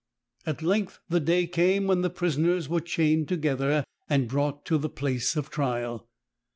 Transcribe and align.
At 0.47 0.63
length 0.63 0.99
the 1.09 1.19
day 1.19 1.45
came 1.45 1.85
when 1.85 2.01
the 2.01 2.09
prisoners 2.09 2.67
were 2.67 2.79
chained 2.81 3.27
together 3.27 3.85
and 4.09 4.27
brought 4.27 4.65
to 4.65 4.79
the 4.79 4.89
place 4.89 5.35
of 5.35 5.51
trial. 5.51 6.09